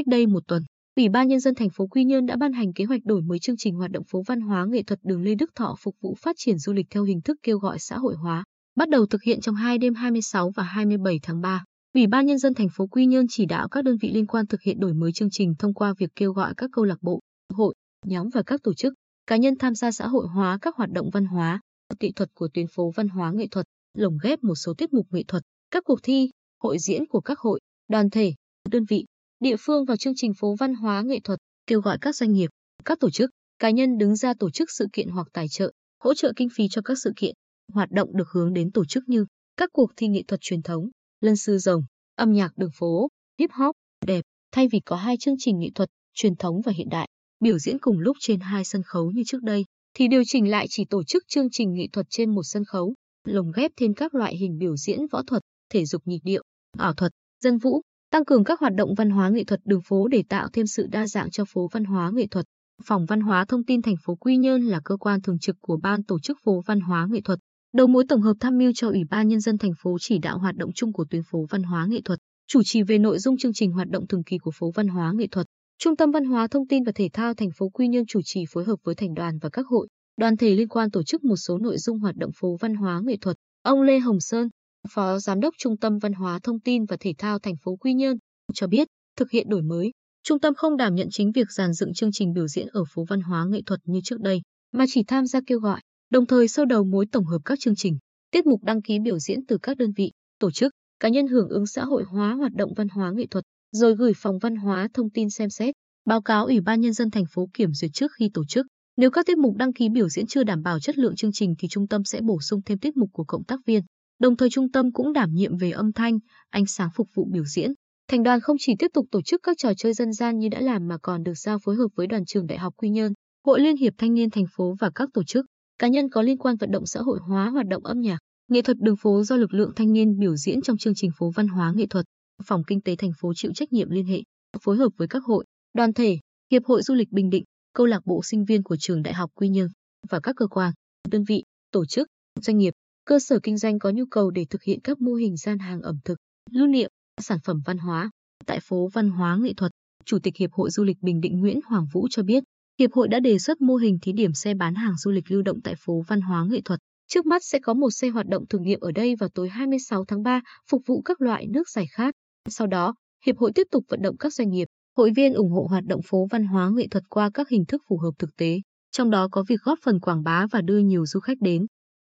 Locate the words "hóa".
4.40-4.66, 8.14-8.44, 20.26-20.58, 21.24-21.60, 23.08-23.32, 30.74-31.02, 59.10-59.28, 61.84-62.10, 63.20-63.44, 66.80-67.06, 71.62-71.86, 74.88-75.12, 76.24-76.48, 82.74-83.00, 86.12-86.38, 93.20-93.46, 102.04-102.34, 102.88-103.12, 104.56-104.88, 127.28-127.48, 131.48-131.72, 147.78-148.10, 149.10-149.36, 156.20-156.46, 166.44-166.70